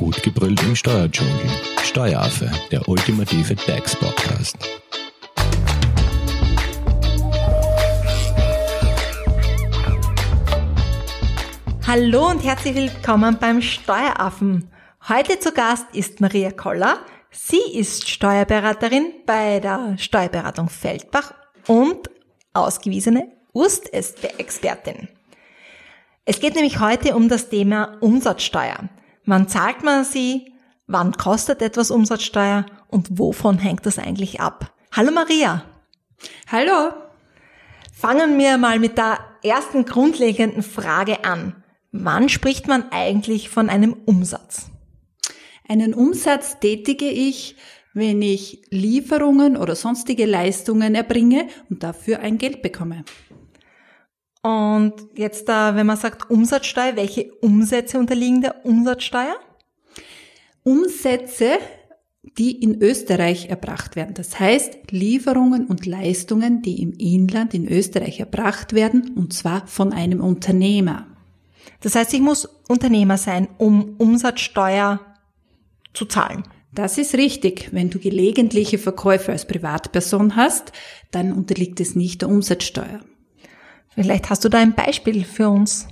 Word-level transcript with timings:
Gut 0.00 0.22
gebrüllt 0.22 0.62
im 0.62 0.74
Steuerdschungel. 0.74 1.50
Steueraffe, 1.82 2.50
der 2.70 2.88
ultimative 2.88 3.54
DAX-Podcast. 3.54 4.56
Hallo 11.86 12.30
und 12.30 12.42
herzlich 12.42 12.74
willkommen 12.74 13.36
beim 13.38 13.60
Steueraffen. 13.60 14.70
Heute 15.06 15.38
zu 15.38 15.52
Gast 15.52 15.84
ist 15.92 16.22
Maria 16.22 16.50
Koller. 16.50 17.00
Sie 17.30 17.60
ist 17.74 18.08
Steuerberaterin 18.08 19.12
bei 19.26 19.60
der 19.60 19.98
Steuerberatung 19.98 20.70
Feldbach 20.70 21.34
und 21.66 22.08
ausgewiesene 22.54 23.30
Wurstexpertin. 23.52 25.10
Es 26.24 26.40
geht 26.40 26.54
nämlich 26.54 26.80
heute 26.80 27.14
um 27.14 27.28
das 27.28 27.50
Thema 27.50 27.98
Umsatzsteuer. 28.00 28.88
Wann 29.30 29.46
zahlt 29.46 29.84
man 29.84 30.04
sie? 30.04 30.54
Wann 30.88 31.12
kostet 31.12 31.62
etwas 31.62 31.92
Umsatzsteuer? 31.92 32.66
Und 32.88 33.16
wovon 33.16 33.58
hängt 33.58 33.86
das 33.86 33.96
eigentlich 33.96 34.40
ab? 34.40 34.74
Hallo 34.90 35.12
Maria. 35.12 35.64
Hallo. 36.50 36.92
Fangen 37.92 38.36
wir 38.38 38.58
mal 38.58 38.80
mit 38.80 38.98
der 38.98 39.20
ersten 39.44 39.84
grundlegenden 39.84 40.64
Frage 40.64 41.24
an. 41.24 41.62
Wann 41.92 42.28
spricht 42.28 42.66
man 42.66 42.90
eigentlich 42.90 43.50
von 43.50 43.70
einem 43.70 43.92
Umsatz? 44.04 44.68
Einen 45.68 45.94
Umsatz 45.94 46.58
tätige 46.58 47.08
ich, 47.08 47.54
wenn 47.94 48.22
ich 48.22 48.62
Lieferungen 48.70 49.56
oder 49.56 49.76
sonstige 49.76 50.26
Leistungen 50.26 50.96
erbringe 50.96 51.46
und 51.68 51.84
dafür 51.84 52.18
ein 52.18 52.36
Geld 52.36 52.62
bekomme. 52.62 53.04
Und 54.42 54.94
jetzt, 55.14 55.48
da, 55.48 55.74
wenn 55.76 55.86
man 55.86 55.96
sagt 55.96 56.30
Umsatzsteuer, 56.30 56.96
welche 56.96 57.30
Umsätze 57.40 57.98
unterliegen 57.98 58.40
der 58.40 58.64
Umsatzsteuer? 58.64 59.36
Umsätze, 60.62 61.58
die 62.38 62.62
in 62.62 62.80
Österreich 62.82 63.48
erbracht 63.48 63.96
werden. 63.96 64.14
Das 64.14 64.38
heißt, 64.38 64.90
Lieferungen 64.90 65.66
und 65.66 65.86
Leistungen, 65.86 66.62
die 66.62 66.82
im 66.82 66.92
Inland 66.92 67.54
in 67.54 67.68
Österreich 67.68 68.20
erbracht 68.20 68.72
werden, 68.72 69.12
und 69.16 69.32
zwar 69.32 69.66
von 69.66 69.92
einem 69.92 70.20
Unternehmer. 70.20 71.06
Das 71.80 71.94
heißt, 71.94 72.12
ich 72.14 72.20
muss 72.20 72.46
Unternehmer 72.68 73.18
sein, 73.18 73.48
um 73.58 73.96
Umsatzsteuer 73.98 75.00
zu 75.92 76.04
zahlen. 76.06 76.44
Das 76.72 76.98
ist 76.98 77.14
richtig. 77.14 77.70
Wenn 77.72 77.90
du 77.90 77.98
gelegentliche 77.98 78.78
Verkäufe 78.78 79.32
als 79.32 79.46
Privatperson 79.46 80.36
hast, 80.36 80.72
dann 81.10 81.32
unterliegt 81.32 81.80
es 81.80 81.96
nicht 81.96 82.22
der 82.22 82.28
Umsatzsteuer. 82.28 83.00
Vielleicht 84.02 84.30
hast 84.30 84.44
du 84.44 84.48
da 84.48 84.58
ein 84.58 84.74
Beispiel 84.74 85.24
für 85.24 85.48
uns. 85.48 85.88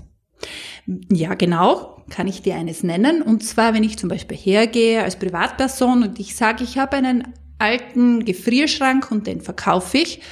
Ja, 1.10 1.34
genau. 1.34 2.04
Kann 2.10 2.26
ich 2.26 2.42
dir 2.42 2.54
eines 2.54 2.82
nennen? 2.82 3.20
Und 3.20 3.44
zwar, 3.44 3.74
wenn 3.74 3.84
ich 3.84 3.98
zum 3.98 4.08
Beispiel 4.08 4.36
hergehe 4.36 5.02
als 5.02 5.18
Privatperson 5.18 6.02
und 6.02 6.18
ich 6.18 6.36
sage, 6.36 6.64
ich 6.64 6.78
habe 6.78 6.96
einen 6.96 7.34
alten 7.58 8.24
Gefrierschrank 8.24 9.10
und 9.10 9.26
den 9.26 9.40
verkaufe 9.40 9.98
ich, 9.98 10.22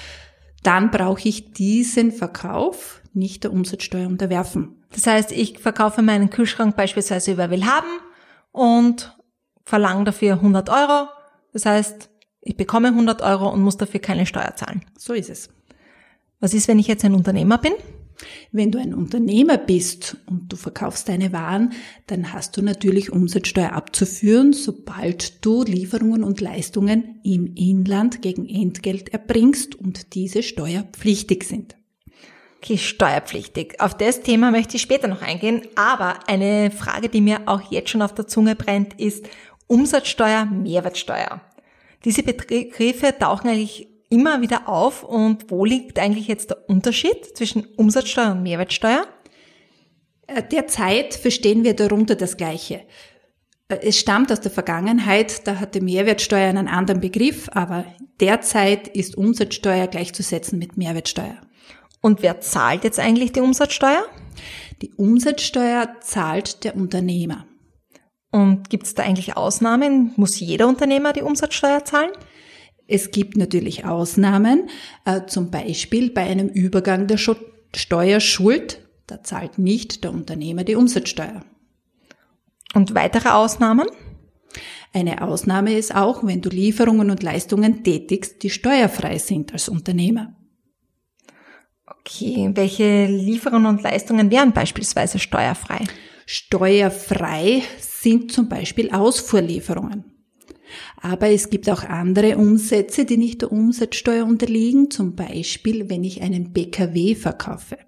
dann 0.62 0.90
brauche 0.90 1.28
ich 1.28 1.52
diesen 1.52 2.12
Verkauf 2.12 3.02
nicht 3.12 3.44
der 3.44 3.52
Umsatzsteuer 3.52 4.06
unterwerfen. 4.06 4.82
Das 4.92 5.06
heißt, 5.06 5.32
ich 5.32 5.58
verkaufe 5.58 6.02
meinen 6.02 6.30
Kühlschrank 6.30 6.76
beispielsweise 6.76 7.32
über 7.32 7.50
Willhaben 7.50 7.90
und 8.52 9.16
verlange 9.64 10.04
dafür 10.04 10.34
100 10.34 10.70
Euro. 10.70 11.08
Das 11.52 11.66
heißt, 11.66 12.08
ich 12.40 12.56
bekomme 12.56 12.88
100 12.88 13.22
Euro 13.22 13.48
und 13.50 13.60
muss 13.60 13.76
dafür 13.76 14.00
keine 14.00 14.24
Steuer 14.24 14.54
zahlen. 14.56 14.84
So 14.96 15.12
ist 15.12 15.30
es. 15.30 15.50
Was 16.46 16.54
ist, 16.54 16.68
wenn 16.68 16.78
ich 16.78 16.86
jetzt 16.86 17.04
ein 17.04 17.14
Unternehmer 17.14 17.58
bin? 17.58 17.72
Wenn 18.52 18.70
du 18.70 18.78
ein 18.78 18.94
Unternehmer 18.94 19.58
bist 19.58 20.16
und 20.26 20.52
du 20.52 20.54
verkaufst 20.54 21.08
deine 21.08 21.32
Waren, 21.32 21.72
dann 22.06 22.32
hast 22.32 22.56
du 22.56 22.62
natürlich 22.62 23.10
Umsatzsteuer 23.10 23.72
abzuführen, 23.72 24.52
sobald 24.52 25.44
du 25.44 25.64
Lieferungen 25.64 26.22
und 26.22 26.40
Leistungen 26.40 27.18
im 27.24 27.52
Inland 27.56 28.22
gegen 28.22 28.48
Entgelt 28.48 29.08
erbringst 29.08 29.74
und 29.74 30.14
diese 30.14 30.44
steuerpflichtig 30.44 31.42
sind. 31.42 31.74
Okay, 32.58 32.78
steuerpflichtig. 32.78 33.80
Auf 33.80 33.96
das 33.96 34.20
Thema 34.20 34.52
möchte 34.52 34.76
ich 34.76 34.82
später 34.82 35.08
noch 35.08 35.22
eingehen, 35.22 35.62
aber 35.74 36.28
eine 36.28 36.70
Frage, 36.70 37.08
die 37.08 37.22
mir 37.22 37.40
auch 37.46 37.72
jetzt 37.72 37.90
schon 37.90 38.02
auf 38.02 38.14
der 38.14 38.28
Zunge 38.28 38.54
brennt, 38.54 39.00
ist 39.00 39.28
Umsatzsteuer, 39.66 40.44
Mehrwertsteuer. 40.44 41.40
Diese 42.04 42.22
Begriffe 42.22 43.16
tauchen 43.18 43.50
eigentlich 43.50 43.95
immer 44.08 44.40
wieder 44.40 44.68
auf 44.68 45.02
und 45.02 45.50
wo 45.50 45.64
liegt 45.64 45.98
eigentlich 45.98 46.28
jetzt 46.28 46.50
der 46.50 46.68
Unterschied 46.68 47.36
zwischen 47.36 47.66
Umsatzsteuer 47.76 48.32
und 48.32 48.42
Mehrwertsteuer? 48.42 49.06
Äh, 50.26 50.42
derzeit 50.42 51.14
verstehen 51.14 51.64
wir 51.64 51.74
darunter 51.74 52.14
das 52.14 52.36
Gleiche. 52.36 52.82
Äh, 53.68 53.78
es 53.82 53.98
stammt 53.98 54.30
aus 54.32 54.40
der 54.40 54.50
Vergangenheit, 54.50 55.46
da 55.46 55.58
hatte 55.60 55.80
Mehrwertsteuer 55.80 56.48
einen 56.48 56.68
anderen 56.68 57.00
Begriff, 57.00 57.48
aber 57.52 57.84
derzeit 58.20 58.88
ist 58.88 59.16
Umsatzsteuer 59.16 59.86
gleichzusetzen 59.86 60.58
mit 60.58 60.76
Mehrwertsteuer. 60.76 61.40
Und 62.00 62.22
wer 62.22 62.40
zahlt 62.40 62.84
jetzt 62.84 63.00
eigentlich 63.00 63.32
die 63.32 63.40
Umsatzsteuer? 63.40 64.04
Die 64.82 64.92
Umsatzsteuer 64.94 65.96
zahlt 66.00 66.64
der 66.64 66.76
Unternehmer. 66.76 67.46
Und 68.30 68.68
gibt 68.68 68.86
es 68.86 68.94
da 68.94 69.02
eigentlich 69.02 69.36
Ausnahmen? 69.36 70.12
Muss 70.16 70.38
jeder 70.38 70.68
Unternehmer 70.68 71.12
die 71.12 71.22
Umsatzsteuer 71.22 71.84
zahlen? 71.84 72.10
Es 72.88 73.10
gibt 73.10 73.36
natürlich 73.36 73.84
Ausnahmen, 73.84 74.68
äh, 75.04 75.22
zum 75.26 75.50
Beispiel 75.50 76.10
bei 76.10 76.22
einem 76.22 76.48
Übergang 76.48 77.06
der 77.06 77.18
Steuerschuld, 77.74 78.80
da 79.06 79.22
zahlt 79.22 79.58
nicht 79.58 80.04
der 80.04 80.12
Unternehmer 80.12 80.64
die 80.64 80.76
Umsatzsteuer. 80.76 81.44
Und 82.74 82.94
weitere 82.94 83.30
Ausnahmen? 83.30 83.88
Eine 84.92 85.22
Ausnahme 85.22 85.76
ist 85.76 85.94
auch, 85.94 86.24
wenn 86.24 86.40
du 86.40 86.48
Lieferungen 86.48 87.10
und 87.10 87.22
Leistungen 87.22 87.82
tätigst, 87.82 88.42
die 88.42 88.50
steuerfrei 88.50 89.18
sind 89.18 89.52
als 89.52 89.68
Unternehmer. 89.68 90.34
Okay, 91.86 92.50
welche 92.54 93.06
Lieferungen 93.06 93.66
und 93.66 93.82
Leistungen 93.82 94.30
wären 94.30 94.52
beispielsweise 94.52 95.18
steuerfrei? 95.18 95.84
Steuerfrei 96.24 97.62
sind 97.78 98.32
zum 98.32 98.48
Beispiel 98.48 98.90
Ausfuhrlieferungen. 98.90 100.15
Aber 101.00 101.28
es 101.30 101.50
gibt 101.50 101.68
auch 101.70 101.84
andere 101.84 102.36
Umsätze, 102.36 103.04
die 103.04 103.16
nicht 103.16 103.42
der 103.42 103.52
Umsatzsteuer 103.52 104.24
unterliegen, 104.24 104.90
zum 104.90 105.14
Beispiel 105.14 105.88
wenn 105.88 106.04
ich 106.04 106.22
einen 106.22 106.52
BKW 106.52 107.14
verkaufe. 107.14 107.78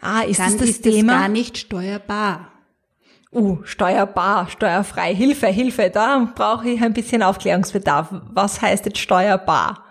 Ah, 0.00 0.22
ist 0.22 0.40
Dann 0.40 0.52
das 0.52 0.58
das 0.58 0.68
ist 0.70 0.82
Thema? 0.82 1.12
das 1.12 1.20
gar 1.22 1.28
nicht 1.28 1.58
steuerbar. 1.58 2.52
Uh, 3.32 3.58
steuerbar, 3.62 4.48
steuerfrei, 4.50 5.14
Hilfe, 5.14 5.46
Hilfe, 5.46 5.90
da 5.90 6.32
brauche 6.34 6.68
ich 6.68 6.82
ein 6.82 6.92
bisschen 6.92 7.22
Aufklärungsbedarf. 7.22 8.08
Was 8.32 8.60
heißt 8.60 8.86
jetzt 8.86 8.98
steuerbar? 8.98 9.84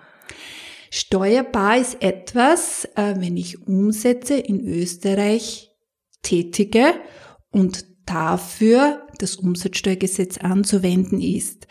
Steuerbar 0.92 1.78
ist 1.78 2.02
etwas, 2.02 2.86
äh, 2.96 3.16
wenn 3.18 3.38
ich 3.38 3.66
Umsätze 3.66 4.36
in 4.36 4.60
Österreich 4.60 5.72
tätige 6.22 6.96
und 7.52 7.86
dafür 8.10 9.08
das 9.18 9.36
Umsatzsteuergesetz 9.36 10.38
anzuwenden 10.38 11.22
ist. 11.22 11.68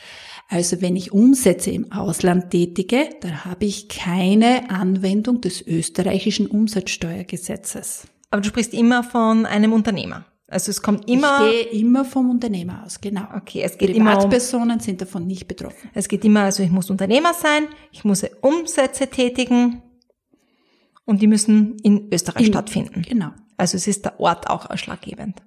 Also 0.49 0.81
wenn 0.81 0.97
ich 0.97 1.13
Umsätze 1.13 1.71
im 1.71 1.93
Ausland 1.93 2.51
tätige, 2.51 3.11
dann 3.21 3.45
habe 3.45 3.67
ich 3.67 3.89
keine 3.89 4.71
Anwendung 4.71 5.41
des 5.41 5.67
österreichischen 5.67 6.47
Umsatzsteuergesetzes. 6.47 8.07
Aber 8.31 8.41
du 8.41 8.49
sprichst 8.49 8.73
immer 8.73 9.05
von 9.05 9.45
einem 9.47 9.73
Unternehmer. 9.73 10.25
Also 10.51 10.71
es 10.71 10.81
kommt 10.81 11.09
immer. 11.11 11.47
Ich 11.51 11.71
gehe 11.71 11.81
immer 11.83 12.07
vom 12.07 12.31
Unternehmer 12.31 12.83
aus, 12.85 13.01
genau. 13.01 13.25
Okay, 13.37 13.61
es 13.63 13.77
geht 13.77 13.91
immer 13.91 14.13
um, 14.13 14.17
Privatpersonen 14.17 14.81
sind 14.81 15.03
davon 15.03 15.27
nicht 15.27 15.47
betroffen. 15.47 15.91
Es 15.93 16.09
geht 16.09 16.25
immer, 16.25 16.41
also 16.45 16.63
ich 16.63 16.71
muss 16.71 16.89
Unternehmer 16.89 17.35
sein, 17.35 17.65
ich 17.93 18.05
muss 18.05 18.25
Umsätze 18.41 19.09
tätigen 19.09 19.83
und 21.05 21.21
die 21.21 21.27
müssen 21.27 21.77
in 21.83 22.09
Österreich 22.11 22.47
In- 22.47 22.53
stattfinden. 22.53 23.03
Genau. 23.07 23.31
Also 23.59 23.77
es 23.77 23.87
ist 23.87 24.07
der 24.07 24.19
Ort 24.21 24.49
auch 24.49 24.71
ausschlaggebend. 24.71 25.43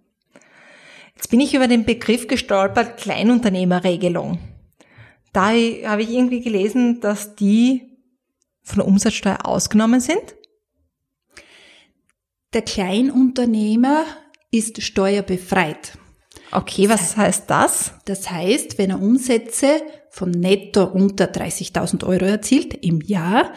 Jetzt 1.15 1.29
bin 1.29 1.39
ich 1.39 1.53
über 1.53 1.67
den 1.67 1.85
Begriff 1.85 2.27
gestolpert, 2.27 2.97
Kleinunternehmerregelung. 2.97 4.39
Da 5.33 5.47
habe 5.47 6.01
ich 6.01 6.09
irgendwie 6.09 6.41
gelesen, 6.41 6.99
dass 6.99 7.35
die 7.35 7.97
von 8.63 8.77
der 8.77 8.87
Umsatzsteuer 8.87 9.45
ausgenommen 9.45 9.99
sind. 9.99 10.35
Der 12.53 12.63
Kleinunternehmer 12.63 14.03
ist 14.51 14.81
steuerbefreit. 14.81 15.97
Okay, 16.51 16.89
was 16.89 17.15
heißt 17.15 17.49
das? 17.49 17.93
Das 18.05 18.29
heißt, 18.29 18.77
wenn 18.77 18.89
er 18.89 19.01
Umsätze 19.01 19.81
von 20.09 20.31
netto 20.31 20.83
unter 20.83 21.25
30.000 21.25 22.05
Euro 22.05 22.25
erzielt 22.25 22.73
im 22.73 22.99
Jahr, 22.99 23.53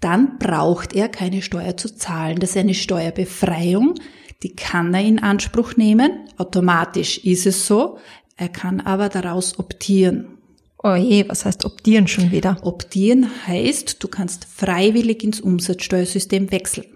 dann 0.00 0.38
braucht 0.38 0.94
er 0.94 1.08
keine 1.08 1.40
Steuer 1.40 1.78
zu 1.78 1.96
zahlen. 1.96 2.38
Das 2.38 2.50
ist 2.50 2.58
eine 2.58 2.74
Steuerbefreiung, 2.74 3.94
die 4.42 4.54
kann 4.54 4.92
er 4.92 5.02
in 5.02 5.18
Anspruch 5.18 5.76
nehmen. 5.76 6.28
Automatisch 6.36 7.18
ist 7.18 7.46
es 7.46 7.66
so. 7.66 7.98
Er 8.36 8.48
kann 8.48 8.80
aber 8.80 9.08
daraus 9.08 9.58
optieren. 9.58 10.38
Oh 10.82 10.94
je, 10.94 11.26
was 11.28 11.46
heißt 11.46 11.64
optieren 11.64 12.08
schon 12.08 12.30
wieder? 12.30 12.58
Optieren 12.62 13.26
heißt, 13.46 14.02
du 14.02 14.08
kannst 14.08 14.44
freiwillig 14.44 15.22
ins 15.24 15.40
Umsatzsteuersystem 15.40 16.50
wechseln. 16.50 16.86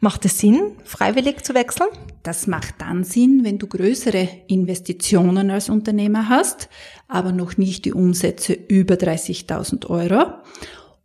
Macht 0.00 0.24
es 0.24 0.38
Sinn, 0.38 0.72
freiwillig 0.84 1.44
zu 1.44 1.54
wechseln? 1.54 1.88
Das 2.22 2.46
macht 2.46 2.74
dann 2.78 3.04
Sinn, 3.04 3.44
wenn 3.44 3.58
du 3.58 3.66
größere 3.66 4.28
Investitionen 4.48 5.50
als 5.50 5.70
Unternehmer 5.70 6.28
hast, 6.28 6.68
aber 7.08 7.32
noch 7.32 7.56
nicht 7.56 7.84
die 7.84 7.92
Umsätze 7.92 8.52
über 8.52 8.96
30.000 8.96 9.86
Euro. 9.86 10.34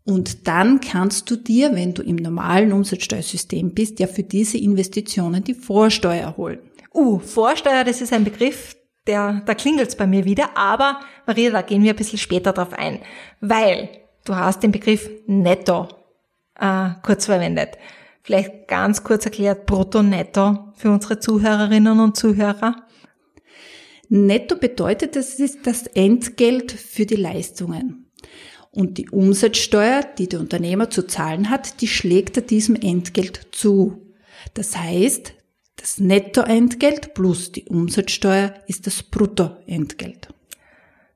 Und 0.04 0.48
dann 0.48 0.82
kannst 0.82 1.30
du 1.30 1.36
dir, 1.36 1.76
wenn 1.76 1.94
du 1.94 2.02
im 2.02 2.16
normalen 2.16 2.74
Umsatzsteuersystem 2.74 3.74
bist, 3.74 4.00
ja 4.00 4.08
für 4.08 4.24
diese 4.24 4.58
Investitionen 4.58 5.44
die 5.44 5.54
Vorsteuer 5.54 6.36
holen. 6.38 6.60
Uh, 6.94 7.20
Vorsteuer, 7.20 7.84
das 7.84 8.02
ist 8.02 8.12
ein 8.12 8.24
Begriff, 8.24 8.76
der, 9.08 9.42
da 9.46 9.54
klingelt's 9.54 9.96
bei 9.96 10.08
mir 10.08 10.26
wieder, 10.26 10.58
aber 10.58 11.00
Maria, 11.26 11.52
da 11.52 11.62
gehen 11.62 11.84
wir 11.84 11.92
ein 11.92 11.96
bisschen 11.96 12.20
später 12.20 12.52
drauf 12.54 12.74
ein, 12.74 13.00
weil 13.40 13.90
du 14.26 14.36
hast 14.36 14.64
den 14.64 14.72
Begriff 14.72 15.10
Netto 15.28 15.88
äh, 16.60 16.90
kurz 17.04 17.26
verwendet. 17.26 17.78
Vielleicht 18.24 18.68
ganz 18.68 19.04
kurz 19.04 19.26
erklärt, 19.26 19.66
Brutto, 19.66 20.04
Netto 20.04 20.72
für 20.76 20.92
unsere 20.92 21.20
Zuhörerinnen 21.20 22.00
und 22.00 22.16
Zuhörer. 22.16 22.76
Netto 24.10 24.56
bedeutet, 24.58 25.16
das 25.16 25.36
ist 25.40 25.66
das 25.66 25.88
Entgelt 25.88 26.72
für 26.72 27.06
die 27.06 27.16
Leistungen. 27.16 28.11
Und 28.72 28.98
die 28.98 29.10
Umsatzsteuer, 29.10 30.02
die 30.18 30.30
der 30.30 30.40
Unternehmer 30.40 30.90
zu 30.90 31.06
zahlen 31.06 31.50
hat, 31.50 31.82
die 31.82 31.88
schlägt 31.88 32.38
er 32.38 32.44
diesem 32.44 32.76
Entgelt 32.76 33.48
zu. 33.52 34.14
Das 34.54 34.78
heißt, 34.78 35.34
das 35.76 36.00
Nettoentgelt 36.00 37.14
plus 37.14 37.52
die 37.52 37.66
Umsatzsteuer 37.66 38.54
ist 38.68 38.88
das 38.88 39.04
Bruttoentgelt. 39.04 40.30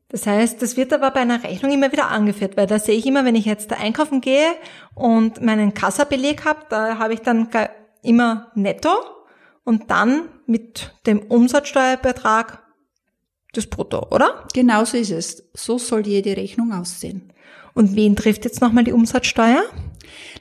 Das 0.10 0.28
heißt, 0.28 0.62
das 0.62 0.78
wird 0.78 0.94
aber 0.94 1.12
bei 1.12 1.22
einer 1.22 1.44
Rechnung 1.44 1.72
immer 1.72 1.92
wieder 1.92 2.10
angeführt, 2.10 2.58
weil 2.58 2.68
da 2.68 2.80
sehe 2.80 2.96
ich 2.96 3.06
immer, 3.06 3.26
wenn 3.26 3.36
ich 3.36 3.46
jetzt 3.46 3.72
da 3.72 3.76
einkaufen 3.76 4.22
gehe 4.22 4.52
und 4.94 5.42
meinen 5.42 5.74
Kassabeleg 5.74 6.46
habe, 6.46 6.62
da 6.70 7.00
habe 7.00 7.14
ich 7.14 7.22
dann 7.22 7.50
immer 8.02 8.52
netto 8.56 8.92
und 9.64 9.90
dann 9.90 10.30
mit 10.46 10.94
dem 11.06 11.20
Umsatzsteuerbetrag 11.20 12.64
das 13.54 13.68
Brutto, 13.68 14.08
oder? 14.12 14.48
Genauso 14.54 14.98
ist 14.98 15.12
es. 15.12 15.50
So 15.54 15.78
soll 15.78 16.06
jede 16.06 16.38
Rechnung 16.38 16.72
aussehen. 16.74 17.34
Und 17.76 17.96
wen 17.96 18.16
trifft 18.16 18.46
jetzt 18.46 18.62
nochmal 18.62 18.86
die 18.86 18.94
Umsatzsteuer? 18.94 19.62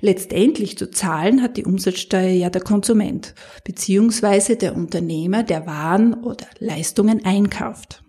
Letztendlich 0.01 0.79
zu 0.79 0.91
zahlen 0.91 1.43
hat 1.43 1.57
die 1.57 1.65
Umsatzsteuer 1.65 2.31
ja 2.31 2.49
der 2.49 2.63
Konsument, 2.63 3.35
beziehungsweise 3.65 4.57
der 4.57 4.77
Unternehmer, 4.77 5.43
der 5.43 5.67
Waren 5.67 6.15
oder 6.15 6.47
Leistungen 6.61 7.25
einkauft. 7.25 8.03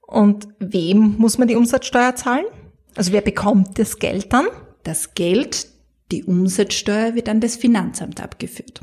Und 0.00 0.48
wem 0.58 1.16
muss 1.18 1.36
man 1.36 1.48
die 1.48 1.56
Umsatzsteuer 1.56 2.14
zahlen? 2.16 2.46
Also 2.94 3.12
wer 3.12 3.20
bekommt 3.20 3.78
das 3.78 3.98
Geld 3.98 4.32
dann? 4.32 4.46
Das 4.84 5.14
Geld, 5.14 5.68
die 6.10 6.24
Umsatzsteuer 6.24 7.14
wird 7.14 7.28
an 7.28 7.40
das 7.40 7.56
Finanzamt 7.56 8.22
abgeführt. 8.22 8.80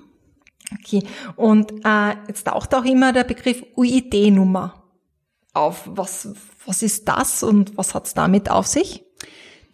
Okay. 0.80 1.04
Und 1.36 1.72
äh, 1.84 2.16
jetzt 2.28 2.46
taucht 2.46 2.75
auch 2.75 2.86
immer 2.86 3.12
der 3.12 3.24
Begriff 3.24 3.64
UID-Nummer 3.75 4.84
auf. 5.54 5.84
Was, 5.86 6.28
was 6.66 6.84
ist 6.84 7.08
das 7.08 7.42
und 7.42 7.75
was 7.78 7.96
hat's 7.96 8.14
damit 8.14 8.52
auf 8.52 8.68
sich? 8.68 9.04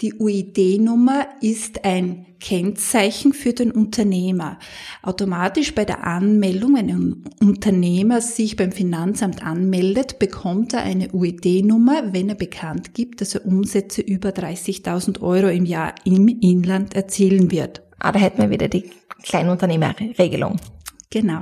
Die 0.02 0.14
UID-Nummer 0.14 1.28
ist 1.42 1.84
ein 1.84 2.26
Kennzeichen 2.40 3.34
für 3.34 3.52
den 3.52 3.70
Unternehmer. 3.72 4.58
Automatisch 5.04 5.76
bei 5.76 5.84
der 5.84 6.06
Anmeldung, 6.06 6.76
wenn 6.76 6.90
ein 6.90 7.24
Unternehmer 7.42 8.22
sich 8.22 8.56
beim 8.56 8.72
Finanzamt 8.72 9.46
anmeldet, 9.46 10.18
bekommt 10.18 10.74
er 10.74 10.84
eine 10.84 11.12
UID-Nummer, 11.12 12.14
wenn 12.14 12.30
er 12.30 12.36
bekannt 12.36 12.94
gibt, 12.94 13.20
dass 13.20 13.36
er 13.36 13.46
Umsätze 13.46 14.02
über 14.02 14.30
30.000 14.30 15.20
Euro 15.20 15.50
im 15.50 15.66
Jahr 15.66 15.94
im 16.06 16.30
Inland 16.30 16.96
erzielen 16.96 17.52
wird. 17.52 17.82
Ah, 18.00 18.14
da 18.14 18.20
hätten 18.20 18.42
wir 18.42 18.52
wieder 18.52 18.70
die 18.70 18.90
Kleinunternehmerregelung. 19.24 20.62
Genau. 21.10 21.42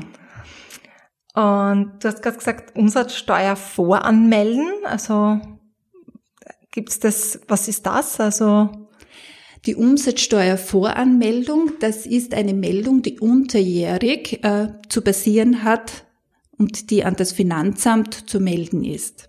Und 1.35 1.91
du 1.99 2.07
hast 2.07 2.23
gerade 2.23 2.37
gesagt, 2.37 2.75
Umsatzsteuer 2.75 3.55
voranmelden. 3.55 4.67
Also 4.85 5.39
Gibt's 6.77 6.99
das, 6.99 7.39
was 7.47 7.67
ist 7.67 7.87
das? 7.87 8.19
Also 8.19 8.69
die 9.65 9.73
Umsatzsteuervoranmeldung, 9.73 11.71
das 11.79 12.05
ist 12.05 12.35
eine 12.35 12.53
Meldung, 12.53 13.01
die 13.01 13.19
unterjährig 13.19 14.43
äh, 14.43 14.67
zu 14.87 15.01
basieren 15.01 15.63
hat 15.63 16.05
und 16.55 16.91
die 16.91 17.03
an 17.03 17.15
das 17.15 17.31
Finanzamt 17.31 18.29
zu 18.29 18.39
melden 18.39 18.83
ist. 18.83 19.27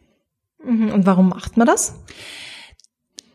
Mhm. 0.63 0.93
Und 0.93 1.07
warum 1.07 1.31
macht 1.31 1.57
man 1.57 1.67
das? 1.67 1.95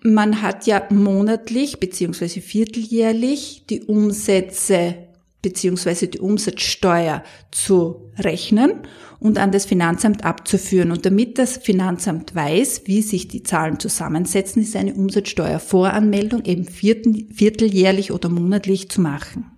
Man 0.04 0.44
hat 0.44 0.68
ja 0.68 0.86
monatlich 0.92 1.80
beziehungsweise 1.80 2.40
vierteljährlich 2.40 3.66
die 3.68 3.82
Umsätze 3.82 5.08
beziehungsweise 5.44 6.08
die 6.08 6.20
Umsatzsteuer 6.20 7.22
zu 7.52 8.10
rechnen 8.18 8.80
und 9.20 9.38
an 9.38 9.52
das 9.52 9.66
Finanzamt 9.66 10.26
abzuführen. 10.26 10.92
Und 10.92 11.06
damit 11.06 11.38
das 11.38 11.58
Finanzamt 11.58 12.34
weiß, 12.34 12.84
wie 12.86 13.04
sich 13.04 13.28
die 13.28 13.44
Zahlen 13.44 13.80
zusammensetzen, 13.80 14.64
ist 14.64 14.76
eine 14.76 14.96
Umsatzsteuervoranmeldung 14.96 16.46
eben 16.46 16.66
vierteljährlich 16.66 18.12
oder 18.12 18.30
monatlich 18.30 18.90
zu 18.90 19.02
machen. 19.02 19.52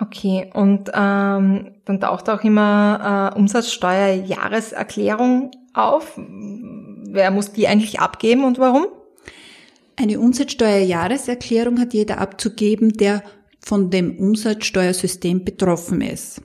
Okay, 0.00 0.48
und 0.54 0.90
ähm, 0.94 1.72
dann 1.84 2.00
taucht 2.00 2.30
auch 2.30 2.44
immer 2.44 3.32
äh, 3.34 3.38
Umsatzsteuerjahreserklärung 3.38 5.50
auf. 5.74 6.12
Wer 6.16 7.32
muss 7.32 7.50
die 7.52 7.66
eigentlich 7.66 7.98
abgeben 7.98 8.44
und 8.44 8.60
warum? 8.60 8.86
Eine 9.96 10.20
Umsatzsteuerjahreserklärung 10.20 11.80
hat 11.80 11.94
jeder 11.94 12.18
abzugeben, 12.18 12.92
der 12.92 13.24
von 13.68 13.90
dem 13.90 14.18
Umsatzsteuersystem 14.18 15.44
betroffen 15.44 16.00
ist. 16.00 16.40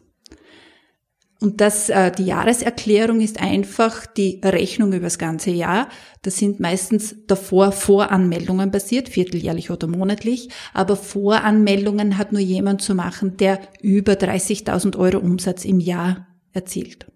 Und 1.39 1.61
das, 1.61 1.89
äh, 1.89 2.11
die 2.11 2.25
Jahreserklärung 2.25 3.21
ist 3.21 3.41
einfach 3.41 4.05
die 4.05 4.41
Rechnung 4.43 4.91
über 4.91 5.05
das 5.05 5.17
ganze 5.17 5.51
Jahr. 5.51 5.87
Das 6.21 6.35
sind 6.35 6.59
meistens 6.59 7.15
davor 7.27 7.71
Voranmeldungen 7.71 8.71
basiert, 8.71 9.07
vierteljährlich 9.07 9.71
oder 9.71 9.87
monatlich. 9.87 10.49
Aber 10.73 10.97
Voranmeldungen 10.97 12.17
hat 12.17 12.33
nur 12.33 12.41
jemand 12.41 12.81
zu 12.81 12.93
machen, 12.93 13.37
der 13.37 13.59
über 13.81 14.13
30.000 14.13 14.97
Euro 14.97 15.19
Umsatz 15.19 15.63
im 15.63 15.79
Jahr 15.79 16.27
erzielt. 16.51 17.07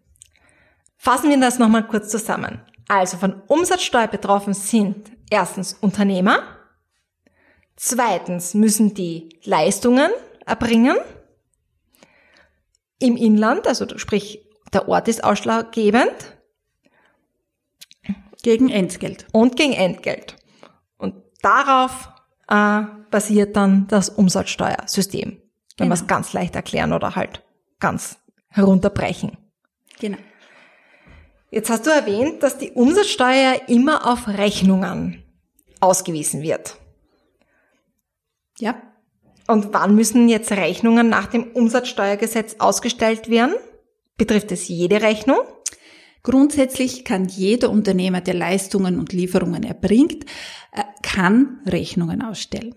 Fassen 0.98 1.30
wir 1.30 1.40
das 1.40 1.60
nochmal 1.60 1.86
kurz 1.86 2.10
zusammen. 2.10 2.62
Also 2.88 3.18
von 3.18 3.42
Umsatzsteuer 3.48 4.08
betroffen 4.08 4.54
sind 4.54 5.12
erstens 5.30 5.74
Unternehmer. 5.82 6.57
Zweitens 7.78 8.56
müssen 8.56 8.96
die 8.96 9.30
Leistungen 9.44 10.10
erbringen 10.46 10.98
im 13.00 13.16
Inland, 13.16 13.68
also 13.68 13.86
sprich 13.98 14.44
der 14.74 14.90
Ort 14.90 15.08
ist 15.08 15.24
ausschlaggebend. 15.24 16.38
Gegen 18.42 18.70
Entgelt. 18.70 19.28
Und 19.32 19.56
gegen 19.56 19.74
Entgelt. 19.74 20.36
Und 20.98 21.16
darauf 21.42 22.10
äh, 22.48 22.82
basiert 23.12 23.56
dann 23.56 23.88
das 23.88 24.10
Umsatzsteuersystem, 24.10 25.30
wenn 25.30 25.40
genau. 25.78 25.90
wir 25.90 25.94
es 25.94 26.08
ganz 26.08 26.34
leicht 26.34 26.56
erklären 26.56 26.94
oder 26.94 27.16
halt 27.16 27.44
ganz 27.80 28.18
herunterbrechen. 28.50 29.38
Genau. 30.00 30.18
Jetzt 31.52 31.70
hast 31.70 31.86
du 31.86 31.92
erwähnt, 31.92 32.42
dass 32.42 32.58
die 32.58 32.72
Umsatzsteuer 32.72 33.62
immer 33.68 34.08
auf 34.12 34.28
Rechnungen 34.28 35.24
ausgewiesen 35.80 36.42
wird. 36.42 36.78
Ja. 38.60 38.82
Und 39.48 39.74
wann 39.74 39.96
müssen 39.96 40.28
jetzt 40.28 40.52
Rechnungen 40.52 41.10
nach 41.10 41.28
dem 41.28 41.52
Umsatzsteuergesetz 41.52 42.56
ausgestellt 42.60 43.30
werden? 43.30 43.56
Betrifft 44.18 44.52
es 44.52 44.68
jede 44.68 45.02
Rechnung? 45.02 45.40
Grundsätzlich 46.24 47.06
kann 47.06 47.28
jeder 47.30 47.70
Unternehmer, 47.70 48.20
der 48.20 48.34
Leistungen 48.34 49.00
und 49.00 49.14
Lieferungen 49.14 49.64
erbringt, 49.64 50.26
äh, 50.74 50.84
kann 51.02 51.62
Rechnungen 51.66 52.22
ausstellen. 52.22 52.76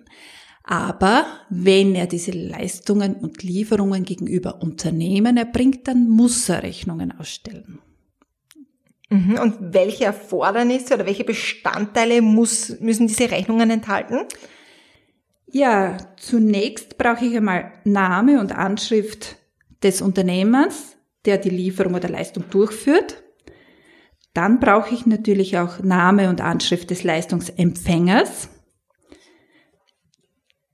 Aber 0.63 1.27
wenn 1.49 1.97
er 1.97 2.07
diese 2.07 2.31
Leistungen 2.31 3.17
und 3.17 3.43
Lieferungen 3.43 4.05
gegenüber 4.05 4.63
Unternehmen 4.63 5.37
erbringt, 5.37 5.89
dann 5.89 6.09
muss 6.09 6.49
er 6.49 6.63
Rechnungen 6.63 7.11
ausstellen. 7.19 7.81
Mhm. 9.09 9.39
Und 9.41 9.57
welche 9.75 10.05
Erfordernisse 10.05 10.95
oder 10.95 11.07
welche 11.07 11.25
Bestandteile 11.25 12.23
muss, 12.23 12.79
müssen 12.79 13.09
diese 13.09 13.33
Rechnungen 13.33 13.71
enthalten? 13.71 14.27
Ja, 15.53 15.97
zunächst 16.17 16.97
brauche 16.97 17.25
ich 17.25 17.37
einmal 17.37 17.73
Name 17.85 18.39
und 18.41 18.53
Anschrift 18.53 19.37
des 19.83 20.01
Unternehmers, 20.01 20.97
der 21.25 21.39
die 21.39 21.51
Lieferung 21.51 21.95
oder 21.95 22.09
Leistung 22.09 22.49
durchführt. 22.51 23.23
Dann 24.33 24.61
brauche 24.61 24.95
ich 24.95 25.07
natürlich 25.07 25.59
auch 25.59 25.81
Name 25.81 26.29
und 26.29 26.41
Anschrift 26.41 26.91
des 26.91 27.03
Leistungsempfängers, 27.03 28.49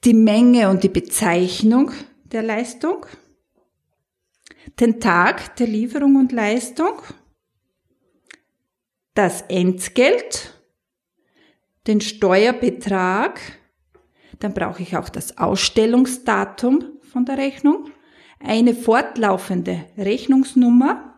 die 0.04 0.12
Menge 0.12 0.68
und 0.68 0.84
die 0.84 0.90
Bezeichnung 0.90 1.92
der 2.24 2.42
Leistung, 2.42 3.06
den 4.78 5.00
Tag 5.00 5.56
der 5.56 5.68
Lieferung 5.68 6.16
und 6.16 6.32
Leistung, 6.32 7.00
das 9.14 9.40
Entgelt, 9.48 10.52
den 11.86 12.02
Steuerbetrag, 12.02 13.40
Dann 14.40 14.54
brauche 14.54 14.82
ich 14.82 14.96
auch 14.96 15.08
das 15.08 15.38
Ausstellungsdatum 15.38 16.84
von 17.02 17.24
der 17.24 17.38
Rechnung, 17.38 17.90
eine 18.40 18.74
fortlaufende 18.74 19.86
Rechnungsnummer 19.96 21.14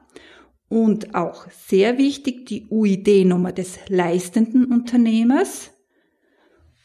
und 0.68 1.14
auch 1.14 1.50
sehr 1.50 1.98
wichtig 1.98 2.46
die 2.46 2.66
UID-Nummer 2.70 3.52
des 3.52 3.78
leistenden 3.88 4.66
Unternehmers 4.66 5.70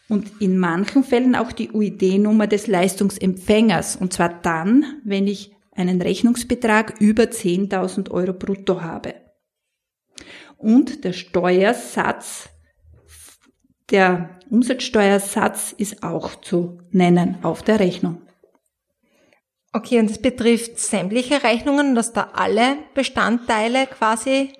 und 0.10 0.42
in 0.42 0.58
manchen 0.58 1.04
Fällen 1.04 1.36
auch 1.36 1.52
die 1.52 1.72
UID-Nummer 1.72 2.48
des 2.48 2.68
Leistungsempfängers 2.68 3.96
und 3.96 4.14
zwar 4.14 4.30
dann, 4.30 4.86
wenn 5.04 5.28
ich 5.28 5.52
einen 5.76 6.02
Rechnungsbetrag 6.02 7.00
über 7.00 7.24
10.000 7.24 8.12
Euro 8.12 8.34
brutto 8.34 8.82
habe. 8.82 9.16
Und 10.58 11.04
der 11.04 11.14
Steuersatz, 11.14 12.50
der 13.94 14.30
Umsatzsteuersatz 14.50 15.74
ist 15.78 16.04
auch 16.04 16.36
zu 16.42 16.80
nennen 16.92 17.38
auf 17.44 17.64
der 17.64 17.80
Rechnung. 17.80 18.22
Okay, 19.72 20.00
und 20.00 20.10
das 20.10 20.22
betrifft 20.22 20.80
sämtliche 20.80 21.44
Rechnungen, 21.44 21.96
dass 21.96 22.14
da 22.14 22.30
alle 22.34 22.78
Bestandteile 22.94 23.88
quasi 23.88 24.54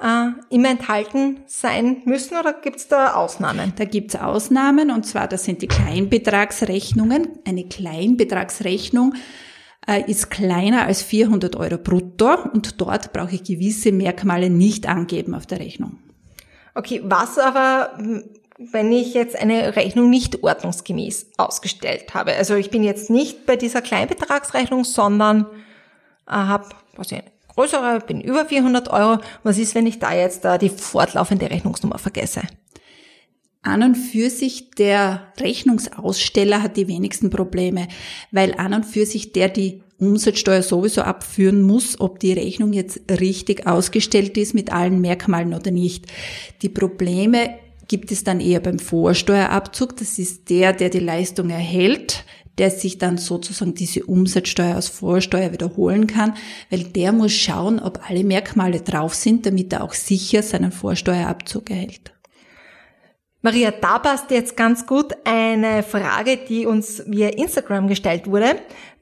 äh, 0.00 0.26
immer 0.50 0.70
enthalten 0.70 1.42
sein 1.46 2.02
müssen 2.04 2.36
oder 2.36 2.52
gibt 2.52 2.76
es 2.76 2.88
da 2.88 3.14
Ausnahmen? 3.14 3.72
Da 3.76 3.84
gibt 3.84 4.14
es 4.14 4.20
Ausnahmen 4.20 4.90
und 4.90 5.06
zwar 5.06 5.28
das 5.28 5.44
sind 5.44 5.62
die 5.62 5.68
Kleinbetragsrechnungen. 5.68 7.38
Eine 7.46 7.68
Kleinbetragsrechnung 7.68 9.14
äh, 9.86 10.10
ist 10.10 10.30
kleiner 10.30 10.84
als 10.84 11.02
400 11.02 11.56
Euro 11.56 11.78
brutto 11.78 12.34
und 12.52 12.80
dort 12.80 13.12
brauche 13.12 13.34
ich 13.34 13.44
gewisse 13.44 13.92
Merkmale 13.92 14.50
nicht 14.50 14.86
angeben 14.86 15.34
auf 15.34 15.46
der 15.46 15.60
Rechnung. 15.60 15.98
Okay, 16.74 17.00
was 17.04 17.38
aber, 17.38 17.96
wenn 18.58 18.92
ich 18.92 19.14
jetzt 19.14 19.36
eine 19.36 19.76
Rechnung 19.76 20.10
nicht 20.10 20.42
ordnungsgemäß 20.42 21.30
ausgestellt 21.36 22.14
habe? 22.14 22.34
Also 22.34 22.54
ich 22.54 22.70
bin 22.70 22.84
jetzt 22.84 23.10
nicht 23.10 23.46
bei 23.46 23.56
dieser 23.56 23.82
Kleinbetragsrechnung, 23.82 24.84
sondern 24.84 25.46
äh, 26.26 26.32
habe 26.32 26.68
was 26.96 27.08
größere, 27.54 28.00
bin 28.06 28.20
über 28.20 28.44
400 28.46 28.88
Euro. 28.90 29.20
Was 29.42 29.58
ist, 29.58 29.74
wenn 29.74 29.86
ich 29.86 29.98
da 29.98 30.14
jetzt 30.14 30.44
äh, 30.44 30.58
die 30.58 30.68
fortlaufende 30.68 31.50
Rechnungsnummer 31.50 31.98
vergesse? 31.98 32.42
An 33.62 33.82
und 33.82 33.94
für 33.94 34.28
sich 34.28 34.72
der 34.72 35.32
Rechnungsaussteller 35.40 36.62
hat 36.62 36.76
die 36.76 36.86
wenigsten 36.86 37.30
Probleme, 37.30 37.88
weil 38.30 38.54
an 38.54 38.74
und 38.74 38.84
für 38.84 39.06
sich 39.06 39.32
der 39.32 39.48
die 39.48 39.82
Umsatzsteuer 39.98 40.62
sowieso 40.62 41.00
abführen 41.00 41.62
muss, 41.62 41.98
ob 41.98 42.18
die 42.18 42.34
Rechnung 42.34 42.74
jetzt 42.74 43.00
richtig 43.08 43.66
ausgestellt 43.66 44.36
ist 44.36 44.52
mit 44.52 44.70
allen 44.70 45.00
Merkmalen 45.00 45.54
oder 45.54 45.70
nicht. 45.70 46.06
Die 46.60 46.68
Probleme 46.68 47.54
gibt 47.88 48.10
es 48.12 48.24
dann 48.24 48.40
eher 48.40 48.60
beim 48.60 48.78
Vorsteuerabzug. 48.78 49.96
Das 49.96 50.18
ist 50.18 50.50
der, 50.50 50.72
der 50.72 50.90
die 50.90 51.00
Leistung 51.00 51.50
erhält, 51.50 52.24
der 52.58 52.70
sich 52.70 52.98
dann 52.98 53.18
sozusagen 53.18 53.74
diese 53.74 54.04
Umsatzsteuer 54.04 54.76
aus 54.76 54.88
Vorsteuer 54.88 55.52
wiederholen 55.52 56.06
kann, 56.06 56.34
weil 56.70 56.84
der 56.84 57.12
muss 57.12 57.32
schauen, 57.32 57.80
ob 57.80 58.08
alle 58.08 58.24
Merkmale 58.24 58.80
drauf 58.80 59.14
sind, 59.14 59.46
damit 59.46 59.72
er 59.72 59.82
auch 59.82 59.92
sicher 59.92 60.42
seinen 60.42 60.72
Vorsteuerabzug 60.72 61.70
erhält. 61.70 62.12
Maria, 63.42 63.72
da 63.72 63.98
passt 63.98 64.30
jetzt 64.30 64.56
ganz 64.56 64.86
gut 64.86 65.12
eine 65.24 65.82
Frage, 65.82 66.38
die 66.48 66.64
uns 66.64 67.02
via 67.06 67.28
Instagram 67.28 67.88
gestellt 67.88 68.26
wurde. 68.26 68.56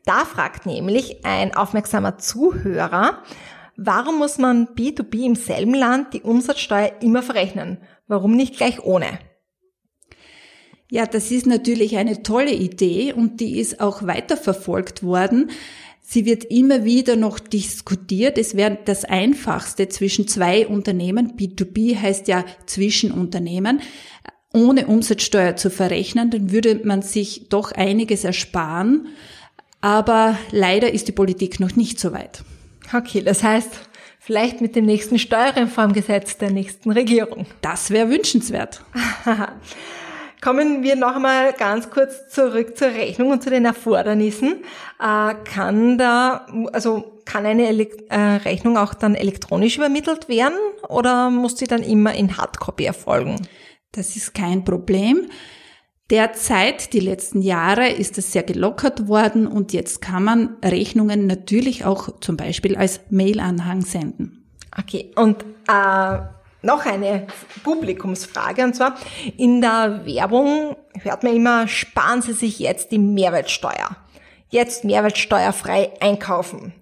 Da 0.04 0.24
fragt 0.24 0.66
nämlich 0.66 1.24
ein 1.24 1.54
aufmerksamer 1.54 2.18
Zuhörer, 2.18 3.22
warum 3.76 4.18
muss 4.18 4.38
man 4.38 4.66
B2B 4.74 5.26
im 5.26 5.34
selben 5.36 5.74
Land 5.74 6.14
die 6.14 6.22
Umsatzsteuer 6.22 6.90
immer 7.00 7.22
verrechnen? 7.22 7.78
Warum 8.06 8.36
nicht 8.36 8.56
gleich 8.56 8.82
ohne? 8.82 9.18
Ja, 10.90 11.06
das 11.06 11.30
ist 11.30 11.46
natürlich 11.46 11.96
eine 11.96 12.22
tolle 12.22 12.52
Idee 12.52 13.12
und 13.12 13.40
die 13.40 13.58
ist 13.58 13.80
auch 13.80 14.06
weiterverfolgt 14.06 15.02
worden. 15.02 15.50
Sie 16.02 16.26
wird 16.26 16.44
immer 16.44 16.84
wieder 16.84 17.16
noch 17.16 17.38
diskutiert. 17.38 18.36
Es 18.36 18.56
wäre 18.56 18.78
das 18.84 19.04
Einfachste 19.04 19.88
zwischen 19.88 20.28
zwei 20.28 20.66
Unternehmen. 20.66 21.32
B2B 21.38 21.96
heißt 21.96 22.28
ja 22.28 22.44
Zwischenunternehmen 22.66 23.80
ohne 24.54 24.86
Umsatzsteuer 24.86 25.56
zu 25.56 25.70
verrechnen, 25.70 26.30
dann 26.30 26.52
würde 26.52 26.80
man 26.84 27.02
sich 27.02 27.48
doch 27.48 27.72
einiges 27.72 28.24
ersparen. 28.24 29.08
Aber 29.80 30.38
leider 30.50 30.92
ist 30.92 31.08
die 31.08 31.12
Politik 31.12 31.58
noch 31.58 31.74
nicht 31.74 31.98
so 31.98 32.12
weit. 32.12 32.44
Okay, 32.92 33.22
das 33.22 33.42
heißt, 33.42 33.70
vielleicht 34.32 34.62
mit 34.62 34.74
dem 34.76 34.86
nächsten 34.86 35.18
Steuerreformgesetz 35.18 36.38
der 36.38 36.50
nächsten 36.50 36.90
Regierung. 36.90 37.44
Das 37.60 37.90
wäre 37.90 38.08
wünschenswert. 38.08 38.82
Kommen 40.40 40.82
wir 40.82 40.96
noch 40.96 41.16
einmal 41.16 41.52
ganz 41.52 41.90
kurz 41.90 42.30
zurück 42.30 42.78
zur 42.78 42.88
Rechnung 42.88 43.30
und 43.30 43.42
zu 43.42 43.50
den 43.50 43.66
Erfordernissen. 43.66 44.64
Äh, 44.98 45.34
kann 45.44 45.98
da, 45.98 46.46
also 46.72 47.20
kann 47.26 47.44
eine 47.44 47.68
äh, 47.68 48.16
Rechnung 48.42 48.78
auch 48.78 48.94
dann 48.94 49.14
elektronisch 49.14 49.76
übermittelt 49.76 50.30
werden 50.30 50.56
oder 50.88 51.28
muss 51.28 51.58
sie 51.58 51.66
dann 51.66 51.82
immer 51.82 52.14
in 52.14 52.34
Hardcopy 52.38 52.86
erfolgen? 52.86 53.36
Das 53.92 54.16
ist 54.16 54.32
kein 54.32 54.64
Problem. 54.64 55.28
Derzeit, 56.12 56.92
die 56.92 57.00
letzten 57.00 57.40
Jahre, 57.40 57.88
ist 57.88 58.18
es 58.18 58.32
sehr 58.32 58.42
gelockert 58.42 59.08
worden 59.08 59.46
und 59.46 59.72
jetzt 59.72 60.02
kann 60.02 60.22
man 60.22 60.56
Rechnungen 60.62 61.26
natürlich 61.26 61.86
auch 61.86 62.20
zum 62.20 62.36
Beispiel 62.36 62.76
als 62.76 63.00
Mailanhang 63.08 63.80
senden. 63.80 64.44
Okay, 64.78 65.10
und 65.16 65.42
äh, 65.68 66.18
noch 66.60 66.84
eine 66.84 67.26
Publikumsfrage 67.64 68.62
und 68.62 68.76
zwar 68.76 68.96
in 69.38 69.62
der 69.62 70.02
Werbung 70.04 70.76
hört 71.00 71.22
man 71.22 71.34
immer, 71.34 71.66
sparen 71.66 72.20
Sie 72.20 72.34
sich 72.34 72.58
jetzt 72.58 72.92
die 72.92 72.98
Mehrwertsteuer. 72.98 73.96
Jetzt 74.50 74.84
mehrwertsteuerfrei 74.84 75.92
einkaufen. 75.98 76.74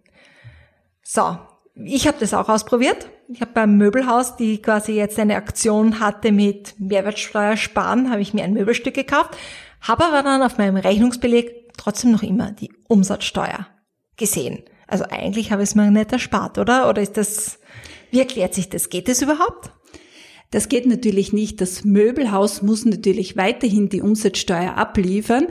So, 1.04 1.38
ich 1.84 2.06
habe 2.06 2.18
das 2.20 2.34
auch 2.34 2.49
ausprobiert. 2.49 3.08
Ich 3.28 3.40
habe 3.40 3.52
beim 3.52 3.76
Möbelhaus, 3.76 4.37
die 4.37 4.60
quasi 4.60 4.92
jetzt 4.92 5.18
eine 5.18 5.37
Aktion 5.37 6.00
hatte 6.00 6.32
mit 6.32 6.75
Mehrwertsteuer 6.78 7.56
sparen, 7.56 8.10
habe 8.10 8.22
ich 8.22 8.34
mir 8.34 8.44
ein 8.44 8.54
Möbelstück 8.54 8.94
gekauft, 8.94 9.37
habe 9.80 10.04
aber 10.04 10.22
dann 10.22 10.42
auf 10.42 10.58
meinem 10.58 10.76
Rechnungsbeleg 10.76 11.75
trotzdem 11.76 12.10
noch 12.12 12.22
immer 12.22 12.52
die 12.52 12.72
Umsatzsteuer 12.88 13.66
gesehen. 14.16 14.64
Also 14.87 15.04
eigentlich 15.04 15.52
habe 15.52 15.62
ich 15.62 15.70
es 15.70 15.75
mir 15.75 15.90
nicht 15.90 16.12
erspart, 16.12 16.58
oder? 16.58 16.88
Oder 16.88 17.00
ist 17.00 17.16
das, 17.16 17.60
wie 18.10 18.18
erklärt 18.18 18.54
sich 18.54 18.68
das? 18.68 18.88
Geht 18.88 19.08
das 19.08 19.22
überhaupt? 19.22 19.70
Das 20.50 20.68
geht 20.68 20.87
natürlich 20.87 21.32
nicht. 21.32 21.60
Das 21.60 21.84
Möbelhaus 21.84 22.60
muss 22.62 22.84
natürlich 22.84 23.37
weiterhin 23.37 23.88
die 23.88 24.02
Umsatzsteuer 24.02 24.76
abliefern. 24.76 25.46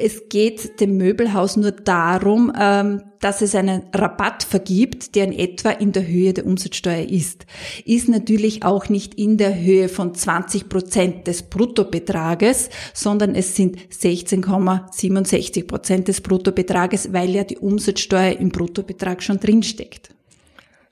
Es 0.00 0.28
geht 0.28 0.80
dem 0.80 0.96
Möbelhaus 0.96 1.56
nur 1.56 1.72
darum, 1.72 2.52
ähm, 2.56 3.02
dass 3.18 3.42
es 3.42 3.56
einen 3.56 3.82
Rabatt 3.92 4.44
vergibt, 4.44 5.16
der 5.16 5.24
in 5.24 5.32
etwa 5.32 5.70
in 5.70 5.90
der 5.90 6.06
Höhe 6.06 6.32
der 6.32 6.46
Umsatzsteuer 6.46 7.04
ist. 7.04 7.46
Ist 7.84 8.08
natürlich 8.08 8.62
auch 8.62 8.88
nicht 8.88 9.14
in 9.14 9.38
der 9.38 9.60
Höhe 9.60 9.88
von 9.88 10.14
20 10.14 10.68
Prozent 10.68 11.26
des 11.26 11.42
Bruttobetrages, 11.42 12.70
sondern 12.94 13.34
es 13.34 13.56
sind 13.56 13.76
16,67 13.90 15.66
Prozent 15.66 16.06
des 16.06 16.20
Bruttobetrages, 16.20 17.12
weil 17.12 17.30
ja 17.30 17.42
die 17.42 17.58
Umsatzsteuer 17.58 18.38
im 18.38 18.50
Bruttobetrag 18.50 19.20
schon 19.20 19.40
drinsteckt. 19.40 20.10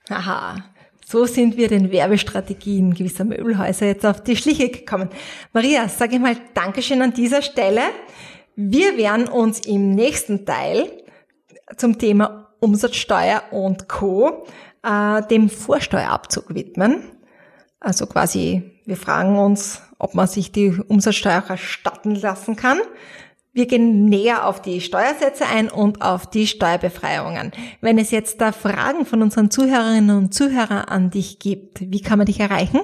Aha. 0.08 0.64
So 1.08 1.26
sind 1.26 1.56
wir 1.56 1.68
den 1.68 1.92
Werbestrategien 1.92 2.92
gewisser 2.92 3.24
Möbelhäuser 3.24 3.86
jetzt 3.86 4.04
auf 4.04 4.24
die 4.24 4.34
Schliche 4.34 4.70
gekommen. 4.70 5.08
Maria, 5.52 5.88
sage 5.88 6.16
ich 6.16 6.20
mal 6.20 6.36
Dankeschön 6.54 7.00
an 7.00 7.14
dieser 7.14 7.42
Stelle. 7.42 7.82
Wir 8.58 8.96
werden 8.96 9.28
uns 9.28 9.60
im 9.66 9.94
nächsten 9.94 10.46
Teil 10.46 10.90
zum 11.76 11.98
Thema 11.98 12.54
Umsatzsteuer 12.58 13.42
und 13.50 13.86
Co. 13.86 14.46
Äh, 14.82 15.22
dem 15.28 15.50
Vorsteuerabzug 15.50 16.54
widmen. 16.54 17.02
Also 17.80 18.06
quasi, 18.06 18.80
wir 18.86 18.96
fragen 18.96 19.38
uns, 19.38 19.82
ob 19.98 20.14
man 20.14 20.26
sich 20.26 20.52
die 20.52 20.70
Umsatzsteuer 20.88 21.44
erstatten 21.46 22.14
lassen 22.14 22.56
kann. 22.56 22.78
Wir 23.52 23.66
gehen 23.66 24.06
näher 24.06 24.46
auf 24.46 24.62
die 24.62 24.80
Steuersätze 24.80 25.44
ein 25.46 25.68
und 25.68 26.00
auf 26.00 26.28
die 26.30 26.46
Steuerbefreiungen. 26.46 27.52
Wenn 27.82 27.98
es 27.98 28.10
jetzt 28.10 28.40
da 28.40 28.52
Fragen 28.52 29.04
von 29.04 29.20
unseren 29.20 29.50
Zuhörerinnen 29.50 30.16
und 30.16 30.32
Zuhörern 30.32 30.86
an 30.86 31.10
dich 31.10 31.40
gibt, 31.40 31.90
wie 31.92 32.00
kann 32.00 32.16
man 32.16 32.26
dich 32.26 32.40
erreichen? 32.40 32.80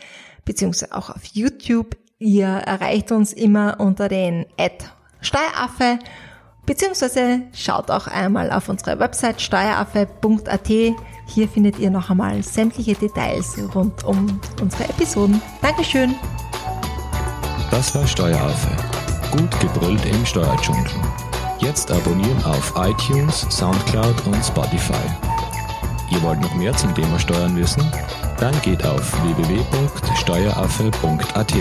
beziehungsweise 0.43 0.93
auch 0.93 1.09
auf 1.09 1.23
YouTube. 1.31 1.95
Ihr 2.19 2.47
erreicht 2.47 3.11
uns 3.11 3.31
immer 3.31 3.79
unter 3.79 4.09
den 4.09 4.45
Ad 4.57 4.85
Steueraffe 5.21 5.99
Beziehungsweise 6.65 7.41
schaut 7.53 7.89
auch 7.89 8.07
einmal 8.07 8.51
auf 8.51 8.67
unsere 8.69 8.99
Website 8.99 9.41
steueraffe.at. 9.41 10.67
Hier 10.67 11.47
findet 11.47 11.79
ihr 11.79 11.89
noch 11.89 12.09
einmal 12.09 12.43
sämtliche 12.43 12.93
Details 12.93 13.57
rund 13.73 14.03
um 14.03 14.39
unsere 14.61 14.83
Episoden. 14.85 15.41
Dankeschön. 15.61 16.15
Das 17.71 17.95
war 17.95 18.05
Steueraffe. 18.05 18.69
Gut 19.31 19.59
gebrüllt 19.59 20.05
im 20.05 20.25
Steuerdschungel. 20.25 20.85
Jetzt 21.59 21.91
abonnieren 21.91 22.43
auf 22.43 22.73
iTunes, 22.75 23.47
Soundcloud 23.49 24.27
und 24.27 24.43
Spotify. 24.43 24.93
Ihr 26.09 26.21
wollt 26.21 26.41
noch 26.41 26.53
mehr 26.55 26.75
zum 26.75 26.93
Thema 26.93 27.17
Steuern 27.17 27.55
wissen? 27.55 27.89
Dann 28.39 28.59
geht 28.61 28.85
auf 28.85 29.13
www.steueraffe.at. 29.23 31.53